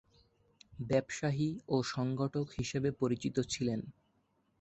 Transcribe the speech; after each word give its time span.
ব্যবসায়ী 0.89 1.49
ও 1.67 1.75
সংগঠক 1.93 2.47
হিসেবে 2.59 2.89
পরিচিত 3.01 3.35
ছিলেন। 3.49 3.79